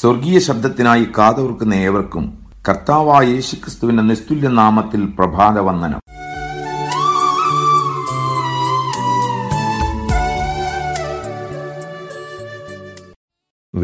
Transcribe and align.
സ്വർഗീയ 0.00 0.38
ശബ്ദത്തിനായി 0.38 1.06
കാതോർക്കുന്ന 1.16 1.74
ഏവർക്കും 1.84 2.24
കർത്താവായ 2.68 3.24
യേശുക്രിസ്തുവിന്റെ 3.28 4.02
നിസ്തുല്യ 4.02 4.48
നാമത്തിൽ 4.58 5.02
പ്രഭാത 5.18 5.58
വന്ദനം 5.60 6.00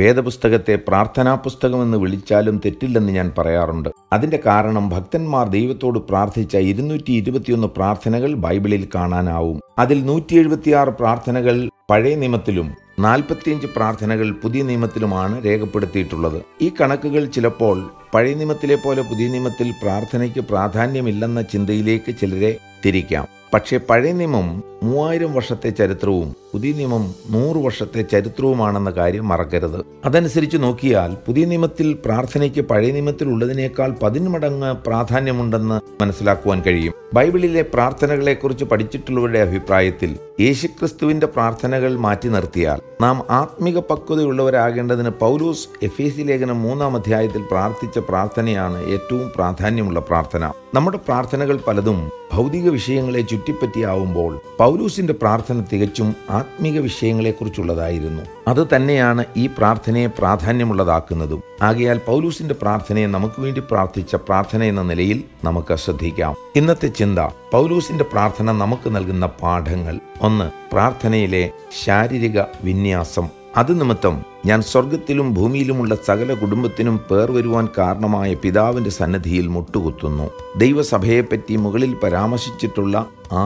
വേദപുസ്തകത്തെ 0.00 0.74
പ്രാർത്ഥനാ 0.86 1.32
പുസ്തകമെന്ന് 1.44 1.98
വിളിച്ചാലും 1.98 2.56
തെറ്റില്ലെന്ന് 2.64 3.12
ഞാൻ 3.12 3.28
പറയാറുണ്ട് 3.38 3.90
അതിൻ്റെ 4.12 4.38
കാരണം 4.46 4.84
ഭക്തന്മാർ 4.88 5.44
ദൈവത്തോട് 5.48 5.98
പ്രാർത്ഥിച്ച 6.08 6.56
ഇരുന്നൂറ്റി 6.68 7.12
ഇരുപത്തിയൊന്ന് 7.12 7.68
പ്രാർത്ഥനകൾ 7.76 8.32
ബൈബിളിൽ 8.44 8.84
കാണാനാവും 8.94 9.58
അതിൽ 9.78 10.00
നൂറ്റി 10.04 10.34
എഴുപത്തിയാറ് 10.36 10.94
പ്രാർത്ഥനകൾ 10.94 11.56
പഴയ 11.90 12.14
നിയമത്തിലും 12.14 12.68
നാൽപ്പത്തിയഞ്ച് 13.00 13.68
പ്രാർത്ഥനകൾ 13.76 14.28
പുതിയ 14.42 14.62
നിയമത്തിലുമാണ് 14.62 15.36
രേഖപ്പെടുത്തിയിട്ടുള്ളത് 15.44 16.38
ഈ 16.60 16.68
കണക്കുകൾ 16.80 17.24
ചിലപ്പോൾ 17.28 17.76
പഴയ 18.14 18.34
നിയമത്തിലെ 18.34 18.76
പോലെ 18.76 19.02
പുതിയ 19.02 19.28
നിയമത്തിൽ 19.28 19.70
പ്രാർത്ഥനയ്ക്ക് 19.82 20.42
പ്രാധാന്യമില്ലെന്ന 20.50 21.42
ചിന്തയിലേക്ക് 21.52 22.12
ചിലരെ 22.20 22.52
തിരിക്കാം 22.84 23.26
പക്ഷേ 23.54 23.76
പഴയ 23.88 24.12
നിയമം 24.12 24.46
മൂവായിരം 24.84 25.30
വർഷത്തെ 25.34 25.70
ചരിത്രവും 25.70 26.28
പുതിയ 26.52 26.72
നിയമം 26.72 27.04
നൂറ് 27.30 27.58
വർഷത്തെ 27.58 28.00
ചരിത്രവുമാണെന്ന 28.04 28.90
കാര്യം 28.90 29.24
മറക്കരുത് 29.28 29.78
അതനുസരിച്ച് 30.04 30.58
നോക്കിയാൽ 30.58 31.10
പുതിയ 31.26 31.44
നിയമത്തിൽ 31.46 31.88
പ്രാർത്ഥനയ്ക്ക് 32.04 32.62
പഴയ 32.64 32.92
ഉള്ളതിനേക്കാൾ 33.26 33.92
പതിന്മടങ്ങ് 34.02 34.70
പ്രാധാന്യമുണ്ടെന്ന് 34.86 35.78
മനസ്സിലാക്കുവാൻ 36.02 36.60
കഴിയും 36.60 36.94
ബൈബിളിലെ 37.14 37.62
പ്രാർത്ഥനകളെക്കുറിച്ച് 37.74 38.64
പഠിച്ചിട്ടുള്ളവരുടെ 38.64 39.40
അഭിപ്രായത്തിൽ 39.40 40.10
യേശുക്രിസ്തുവിന്റെ 40.38 41.26
പ്രാർത്ഥനകൾ 41.26 41.92
മാറ്റി 41.96 42.28
നിർത്തിയാൽ 42.28 42.78
നാം 43.00 43.16
ആത്മിക 43.30 43.78
പക്വതയുള്ളവരാകേണ്ടതിന് 43.88 45.10
പൗലൂസ് 45.20 45.66
സി 45.90 46.24
ലേഖനം 46.24 46.58
മൂന്നാം 46.62 46.94
അധ്യായത്തിൽ 46.96 47.42
പ്രാർത്ഥിച്ച 47.42 47.98
പ്രാർത്ഥനയാണ് 48.08 48.78
ഏറ്റവും 48.86 49.26
പ്രാധാന്യമുള്ള 49.36 50.00
പ്രാർത്ഥന 50.00 50.50
നമ്മുടെ 50.74 50.98
പ്രാർത്ഥനകൾ 51.06 51.56
പലതും 51.66 51.98
ഭൗതിക 52.32 52.68
വിഷയങ്ങളെ 52.68 53.22
ചുറ്റിപ്പറ്റിയാവുമ്പോൾ 53.22 54.32
പൗലൂസിന്റെ 54.58 55.14
പ്രാർത്ഥന 55.14 55.64
തികച്ചും 55.72 56.08
ആത്മീക 56.30 56.78
വിഷയങ്ങളെക്കുറിച്ചുള്ളതായിരുന്നു 56.80 58.24
അത് 58.48 58.62
തന്നെയാണ് 58.74 59.24
ഈ 59.36 59.46
പ്രാർത്ഥനയെ 59.58 60.10
പ്രാധാന്യമുള്ളതാക്കുന്നതും 60.18 61.42
ആകയാൽ 61.62 62.00
പൗലൂസിന്റെ 62.06 62.56
പ്രാർത്ഥനയെ 62.62 63.08
നമുക്ക് 63.08 63.40
വേണ്ടി 63.40 63.64
പ്രാർത്ഥിച്ച 63.70 64.14
പ്രാർത്ഥന 64.26 64.62
എന്ന 64.64 64.82
നിലയിൽ 64.82 65.20
നമുക്ക് 65.44 65.76
ശ്രദ്ധിക്കാം 65.76 66.34
ഇന്നത്തെ 66.56 66.90
ചിന്ത 66.96 67.20
പൗലൂസിന്റെ 67.54 68.04
പ്രാർത്ഥന 68.04 68.52
നമുക്ക് 68.52 68.88
നൽകുന്ന 68.96 69.26
പാഠങ്ങൾ 69.40 69.96
ഒന്ന് 70.20 70.46
പ്രാർത്ഥനയിലെ 70.72 71.42
ശാരീരിക 71.82 72.38
വിന്യാസം 72.64 73.26
അത് 73.56 73.70
നിമിത്തം 73.80 74.14
ഞാൻ 74.46 74.60
സ്വർഗത്തിലും 74.62 75.28
ഭൂമിയിലുമുള്ള 75.34 75.94
സകല 76.04 76.34
കുടുംബത്തിനും 76.34 76.96
പേർ 77.10 77.28
വരുവാൻ 77.30 77.66
കാരണമായ 77.78 78.30
പിതാവിൻ്റെ 78.34 78.92
സന്നദ്ധിയിൽ 78.92 79.46
മുട്ടുകുത്തുന്നു 79.48 80.26
ദൈവസഭയെപ്പറ്റി 80.56 81.56
മുകളിൽ 81.56 81.92
പരാമർശിച്ചിട്ടുള്ള 82.02 83.04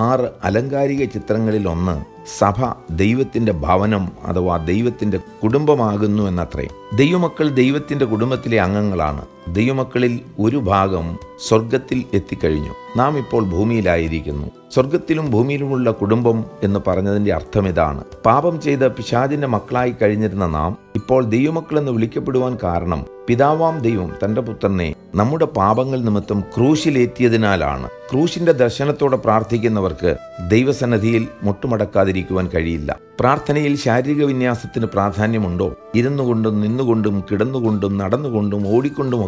ആറ് 0.01 0.29
അലങ്കാരിക 0.45 1.05
ചിത്രങ്ങളിൽ 1.09 1.67
ഒന്ന് 1.69 1.97
സഭ 2.31 2.59
ദൈവത്തിൻ്റെ 2.97 3.53
ഭവനം 3.53 4.05
അഥവാ 4.27 4.55
ദൈവത്തിൻ്റെ 4.65 5.19
കുടുംബമാകുന്നു 5.43 6.23
എന്നത്രേ 6.29 6.67
ദൈവമക്കൾ 6.97 7.49
ദൈവത്തിൻ്റെ 7.53 8.07
കുടുംബത്തിലെ 8.07 8.59
അംഗങ്ങളാണ് 8.59 9.23
ദൈവമക്കളിൽ 9.53 10.15
ഒരു 10.39 10.59
ഭാഗം 10.65 11.07
സ്വർഗത്തിൽ 11.41 11.99
എത്തിക്കഴിഞ്ഞു 12.15 12.73
നാം 12.97 13.13
ഇപ്പോൾ 13.19 13.43
ഭൂമിയിലായിരിക്കുന്നു 13.45 14.47
സ്വർഗത്തിലും 14.75 15.27
ഭൂമിയിലുമുള്ള 15.31 15.91
കുടുംബം 15.93 16.39
എന്ന് 16.63 16.81
പറഞ്ഞതിൻ്റെ 16.87 17.33
അർത്ഥം 17.33 17.69
ഇതാണ് 17.69 18.03
പാപം 18.25 18.61
ചെയ്ത 18.61 18.85
പിശാചിൻ്റെ 18.89 19.49
മക്കളായി 19.49 19.95
കഴിഞ്ഞിരുന്ന 20.03 20.49
നാം 20.49 20.73
ഇപ്പോൾ 20.97 21.23
ദൈവമക്കളെന്ന് 21.29 21.93
വിളിക്കപ്പെടുവാൻ 21.93 22.59
കാരണം 22.65 23.03
പിതാവാം 23.29 23.79
ദൈവം 23.79 24.11
തൻ്റെ 24.23 24.41
പുത്രനെ 24.41 24.91
നമ്മുടെ 25.15 25.47
പാപങ്ങൾ 25.57 25.99
നിമിത്തം 25.99 26.39
ക്രൂശിലേറ്റിയതിനാലാണ് 26.55 27.87
ക്രൂശിന്റെ 28.11 28.53
ദർശനത്തോടെ 28.53 29.17
പ്രാർത്ഥിക്കുന്നവർക്ക് 29.17 30.11
ദൈവസന്നധിയിൽ 30.49 31.23
മുട്ടുമടക്കാതിരിക്കുവാൻ 31.43 32.47
കഴിയില്ല 32.55 32.91
പ്രാർത്ഥനയിൽ 33.21 33.77
ശാരീരിക 33.77 34.25
വിന്യാസത്തിന് 34.25 34.87
പ്രാധാന്യമുണ്ടോ 34.87 35.69
ഇരുന്നുകൊണ്ടും 35.95 36.57
നിന്നുകൊണ്ടും 36.61 37.17
കിടന്നുകൊണ്ടും 37.31 37.99
നടന്നുകൊണ്ടും 37.99 38.65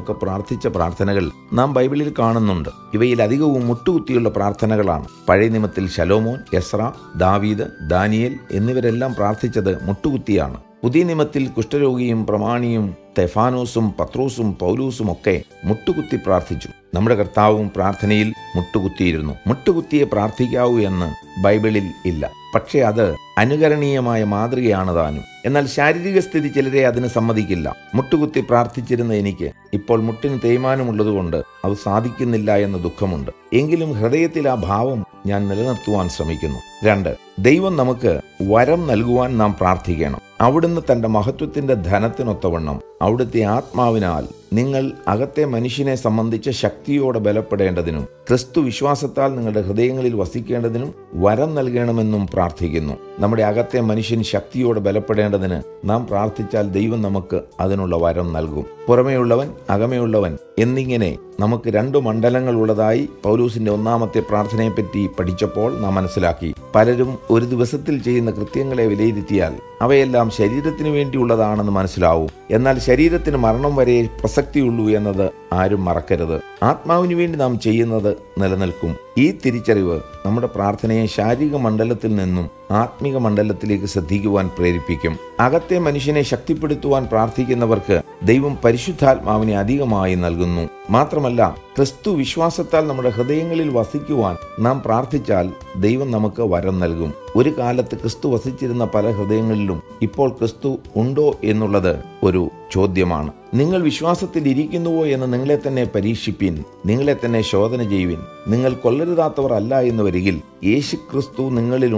ഒക്കെ 0.00 0.12
പ്രാർത്ഥിച്ച 0.12 0.66
പ്രാർത്ഥനകൾ 0.68 1.26
നാം 1.52 1.74
ബൈബിളിൽ 1.74 2.14
കാണുന്നുണ്ട് 2.18 2.70
ഇവയിൽ 2.94 3.22
അധികവും 3.22 3.66
മുട്ടുകുത്തിയുള്ള 3.66 4.28
പ്രാർത്ഥനകളാണ് 4.28 5.06
പഴയ 5.28 5.48
നിമത്തിൽ 5.48 5.86
ശലോമോൻ 5.88 6.40
എസ്ര 6.54 6.90
ദാവീദ് 7.16 7.66
ദാനിയേൽ 7.88 8.34
എന്നിവരെല്ലാം 8.50 9.14
പ്രാർത്ഥിച്ചത് 9.14 9.82
മുട്ടുകുത്തിയാണ് 9.82 10.58
പുതിയ 10.82 11.04
നിമത്തിൽ 11.04 11.48
കുഷ്ഠരോഗിയും 11.48 12.26
പ്രമാണിയും 12.26 12.86
സ്തെഫാനോസും 13.20 13.86
പത്രോസും 13.98 14.48
പൗലൂസും 14.60 15.08
ഒക്കെ 15.12 15.34
മുട്ടുകുത്തി 15.64 16.16
പ്രാർത്ഥിച്ചു 16.26 16.68
നമ്മുടെ 16.94 17.16
കർത്താവും 17.16 17.66
പ്രാർത്ഥനയിൽ 17.74 18.28
മുട്ടുകുത്തിയിരുന്നു 18.56 19.34
മുട്ടുകുത്തിയെ 19.46 20.04
പ്രാർത്ഥിക്കാവൂ 20.04 20.76
എന്ന് 20.80 21.08
ബൈബിളിൽ 21.42 21.88
ഇല്ല 22.06 22.30
പക്ഷേ 22.54 22.78
അത് 22.80 23.04
അനുകരണീയമായ 23.38 24.20
മാതൃകയാണ് 24.24 24.92
താനും 24.94 25.26
എന്നാൽ 25.46 25.66
ശാരീരിക 25.66 26.18
സ്ഥിതി 26.20 26.48
ചിലരെ 26.48 26.82
അതിന് 26.86 27.08
സമ്മതിക്കില്ല 27.08 27.68
മുട്ടുകുത്തി 27.94 28.40
പ്രാർത്ഥിച്ചിരുന്ന 28.48 29.12
എനിക്ക് 29.14 29.50
ഇപ്പോൾ 29.72 30.00
മുട്ടിന് 30.02 30.38
തേയ്മാനമുള്ളതുകൊണ്ട് 30.44 31.38
അത് 31.64 31.76
സാധിക്കുന്നില്ല 31.84 32.56
എന്ന 32.60 32.78
ദുഃഖമുണ്ട് 32.78 33.30
എങ്കിലും 33.54 33.92
ഹൃദയത്തിൽ 33.92 34.48
ആ 34.48 34.56
ഭാവം 34.62 35.02
ഞാൻ 35.26 35.48
നിലനിർത്തുവാൻ 35.48 36.08
ശ്രമിക്കുന്നു 36.08 36.60
രണ്ട് 36.84 37.16
ദൈവം 37.38 37.76
നമുക്ക് 37.76 38.12
വരം 38.42 38.86
നൽകുവാൻ 38.86 39.38
നാം 39.38 39.52
പ്രാർത്ഥിക്കണം 39.60 40.20
അവിടുന്ന് 40.40 40.80
തന്റെ 40.90 41.08
മഹത്വത്തിന്റെ 41.08 41.74
ധനത്തിനൊത്തവണ്ണം 41.74 42.80
അവിടുത്തെ 43.02 43.42
ആത്മാവിനാൽ 43.42 44.24
നിങ്ങൾ 44.52 44.92
അകത്തെ 45.08 45.44
മനുഷ്യനെ 45.44 45.94
സംബന്ധിച്ച 45.94 46.50
ശക്തിയോടെ 46.50 47.18
ബലപ്പെടേണ്ടതിനും 47.18 48.08
ക്രിസ്തു 48.28 48.60
വിശ്വാസത്താൽ 48.60 49.30
നിങ്ങളുടെ 49.34 49.62
ഹൃദയങ്ങളിൽ 49.62 50.14
വസിക്കേണ്ടതിനും 50.14 50.94
വരം 51.14 51.54
നൽകണമെന്നും 51.54 52.26
പ്രാർത്ഥിക്കുന്നു 52.26 52.96
നമ്മുടെ 53.18 53.42
അകത്തെ 53.42 53.80
മനുഷ്യൻ 53.80 54.22
ശക്തിയോടെ 54.22 54.80
ബലപ്പെടേണ്ടതിന് 54.80 55.62
നാം 55.84 56.06
പ്രാർത്ഥിച്ചാൽ 56.06 56.68
ദൈവം 56.70 57.02
നമുക്ക് 57.02 57.40
അതിനുള്ള 57.60 57.96
വരം 57.96 58.32
നൽകും 58.32 58.66
പുറമേയുള്ളവൻ 58.88 59.48
അകമേയുള്ളവൻ 59.70 60.36
എന്നിങ്ങനെ 60.58 61.18
നമുക്ക് 61.40 61.68
രണ്ട് 61.70 61.96
മണ്ഡലങ്ങൾ 61.98 62.54
ഉള്ളതായി 62.54 63.02
പൗലൂസിന്റെ 63.24 63.70
ഒന്നാമത്തെ 63.72 64.20
പ്രാർത്ഥനയെപ്പറ്റി 64.20 65.02
പഠിച്ചപ്പോൾ 65.18 65.70
നാം 65.80 65.94
മനസ്സിലാക്കി 65.94 66.50
പലരും 66.74 67.10
ഒരു 67.30 67.44
ദിവസത്തിൽ 67.44 67.96
ചെയ്യുന്ന 68.02 68.30
കൃത്യങ്ങളെ 68.30 68.84
വിലയിരുത്തിയാൽ 68.86 69.54
അവയെല്ലാം 69.82 70.28
ശരീരത്തിന് 70.30 70.88
വേണ്ടിയുള്ളതാണെന്ന് 70.88 71.72
മനസ്സിലാവും 71.72 72.30
എന്നാൽ 72.50 72.78
ശരീരത്തിന് 72.78 73.36
മരണം 73.36 73.74
വരെ 73.76 73.96
പ്രസക്തിയുള്ളൂ 74.20 74.86
എന്നത് 74.90 75.26
ആരും 75.52 75.84
മറക്കരുത് 75.84 76.36
ആത്മാവിന് 76.62 77.14
വേണ്ടി 77.14 77.38
നാം 77.38 77.54
ചെയ്യുന്നത് 77.60 78.12
നിലനിൽക്കും 78.38 78.92
ഈ 79.18 79.26
തിരിച്ചറിവ് 79.44 79.98
നമ്മുടെ 80.26 80.50
പ്രാർത്ഥനയെ 80.54 81.06
ശാരീരിക 81.16 81.56
മണ്ഡലത്തിൽ 81.58 82.12
നിന്നും 82.16 82.48
ആത്മിക 82.72 83.16
മണ്ഡലത്തിലേക്ക് 83.16 83.84
ശ്രദ്ധിക്കുവാൻ 83.86 84.50
പ്രേരിപ്പിക്കും 84.56 85.18
അകത്തെ 85.40 85.78
മനുഷ്യനെ 85.78 86.22
ശക്തിപ്പെടുത്തുവാൻ 86.22 87.04
പ്രാർത്ഥിക്കുന്നവർക്ക് 87.04 88.02
ദൈവം 88.24 88.58
പരിശുദ്ധാത്മാവിനെ 88.64 89.56
അധികമായി 89.56 90.14
നൽകുന്നു 90.14 90.68
മാത്രമല്ല 90.90 91.56
ക്രിസ്തു 91.76 92.10
വിശ്വാസത്താൽ 92.10 92.82
നമ്മുടെ 92.86 93.10
ഹൃദയങ്ങളിൽ 93.10 93.68
വസിക്കുവാൻ 93.70 94.36
നാം 94.58 94.76
പ്രാർത്ഥിച്ചാൽ 94.80 95.46
ദൈവം 95.76 96.08
നമുക്ക് 96.10 96.42
വരം 96.48 96.76
നൽകും 96.80 97.10
ഒരു 97.36 97.50
കാലത്ത് 97.58 97.96
ക്രിസ്തു 97.96 98.28
വസിച്ചിരുന്ന 98.28 98.84
പല 98.94 99.12
ഹൃദയങ്ങളിലും 99.12 99.78
ഇപ്പോൾ 100.02 100.30
ക്രിസ്തു 100.30 100.70
ഉണ്ടോ 100.96 101.26
എന്നുള്ളത് 101.44 101.94
ഒരു 102.22 102.42
ചോദ്യമാണ് 102.72 103.30
നിങ്ങൾ 103.54 103.80
വിശ്വാസത്തിൽ 103.82 104.44
ഇരിക്കുന്നുവോ 104.48 105.04
എന്ന് 105.06 105.26
നിങ്ങളെ 105.32 105.56
തന്നെ 105.58 105.84
പരീക്ഷിപ്പിൻ 105.94 106.54
നിങ്ങളെ 106.86 107.14
തന്നെ 107.14 107.40
ശോധന 107.42 107.80
ചെയ്യുവിൻ 107.88 108.20
നിങ്ങൾ 108.48 108.72
കൊല്ലരുതാത്തവർ 108.74 109.52
അല്ല 109.52 109.80
എന്ന് 109.82 110.02
വരികിൽ 110.02 110.36
യേശു 110.64 110.96
ക്രിസ്തു 111.10 111.44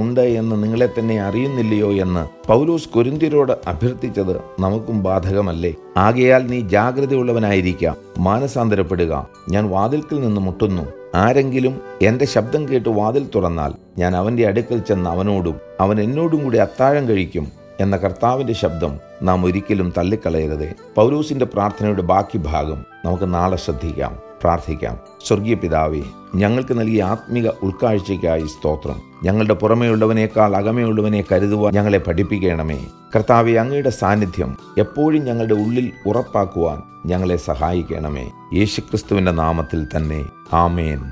ഉണ്ട് 0.03 0.23
എന്ന് 0.35 0.57
നിങ്ങളെ 0.63 0.89
തന്നെ 0.99 1.17
അറിയുന്നില്ലയോ 1.23 1.91
എന്ന് 1.99 2.25
പൗലോസ് 2.49 2.89
കൊരിന്തിരോട് 2.89 3.55
അഭ്യർത്ഥിച്ചത് 3.67 4.35
നമുക്കും 4.61 4.99
ബാധകമല്ലേ 5.03 5.73
ആകയാൽ 5.97 6.43
നീ 6.47 6.61
ജാഗ്രതയുള്ളവനായിരിക്കാം 6.61 7.97
മാനസാന്തരപ്പെടുക 8.19 9.29
ഞാൻ 9.49 9.71
വാതിൽക്കിൽ 9.71 10.21
നിന്ന് 10.21 10.41
മുട്ടുന്നു 10.41 10.85
ആരെങ്കിലും 11.15 11.75
എന്റെ 12.03 12.27
ശബ്ദം 12.27 12.69
കേട്ട് 12.73 12.89
വാതിൽ 12.89 13.31
തുറന്നാൽ 13.35 13.73
ഞാൻ 13.99 14.17
അവന്റെ 14.17 14.47
അടുക്കൽ 14.47 14.79
ചെന്ന് 14.79 15.11
അവനോടും 15.11 15.61
അവൻ 15.81 16.01
എന്നോടും 16.01 16.43
കൂടി 16.45 16.59
അത്താഴം 16.59 17.09
കഴിക്കും 17.09 17.47
എന്ന 17.81 17.97
കർത്താവിന്റെ 17.97 18.53
ശബ്ദം 18.53 18.93
നാം 19.23 19.45
ഒരിക്കലും 19.45 19.93
തള്ളിക്കളയരുതേ 19.99 20.71
പൗരൂസിന്റെ 20.97 21.45
പ്രാർത്ഥനയുടെ 21.45 22.03
ബാക്കി 22.03 22.39
ഭാഗം 22.39 22.85
നമുക്ക് 23.05 23.35
നാളെ 23.35 23.57
ശ്രദ്ധിക്കാം 23.57 24.32
പ്രാർത്ഥിക്കാം 24.43 24.97
സ്വർഗീയ 25.27 25.55
പിതാവേ 25.55 26.03
ഞങ്ങൾക്ക് 26.35 26.75
നൽകിയ 26.79 27.03
ആത്മിക 27.05 27.49
ഉൾക്കാഴ്ചയ്ക്കായി 27.63 28.47
സ്തോത്രം 28.47 28.99
ഞങ്ങളുടെ 29.23 29.55
പുറമെയുള്ളവനേക്കാൾ 29.55 30.57
അകമയുള്ളവനെ 30.57 31.23
കരുതുവാൻ 31.31 31.75
ഞങ്ങളെ 31.75 31.99
പഠിപ്പിക്കണമേ 31.99 32.81
കർത്താവെ 33.15 33.55
അങ്ങയുടെ 33.55 33.93
സാന്നിധ്യം 33.93 34.53
എപ്പോഴും 34.79 35.25
ഞങ്ങളുടെ 35.25 35.59
ഉള്ളിൽ 35.61 35.89
ഉറപ്പാക്കുവാൻ 36.07 36.79
ഞങ്ങളെ 37.07 37.39
സഹായിക്കണമേ 37.47 38.27
യേശുക്രിസ്തുവിന്റെ 38.53 39.35
നാമത്തിൽ 39.35 39.83
തന്നെ 39.97 40.21
ആമേൻ 40.57 41.01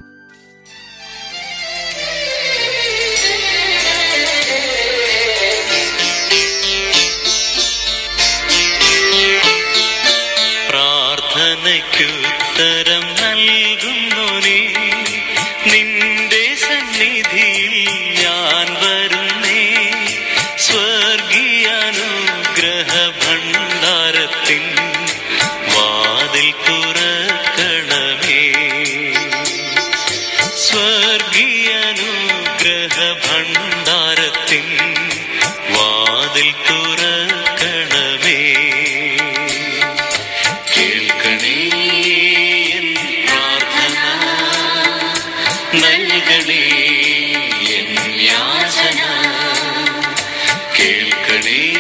പ്രാർത്ഥനയ്ക്കുത്തരം 11.73 13.10
ഞാൻ 18.21 18.69
വരുന്നേ 18.83 19.63
സ്വർഗീയ 20.67 21.67
അനുഗ്രഹ 21.83 22.93
ഭണ്ഡാരത്തിൻ 23.21 24.65
വാതിൽ 25.69 26.51
തുറക്കണമേ 26.67 28.43
സ്വർഗീയ 30.67 31.71
അനുഗ്രഹ 31.85 32.99
Anthony. 51.43 51.80